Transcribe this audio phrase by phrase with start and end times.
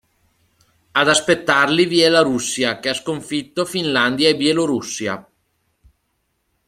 [0.93, 5.29] Ad aspettarli vi è la Russia che ha sconfitto Finlandia e Bielorussia.